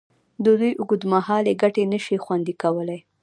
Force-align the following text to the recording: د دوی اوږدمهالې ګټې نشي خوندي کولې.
د 0.43 0.45
دوی 0.59 0.71
اوږدمهالې 0.79 1.53
ګټې 1.61 1.83
نشي 1.91 2.17
خوندي 2.23 2.53
کولې. 2.61 2.99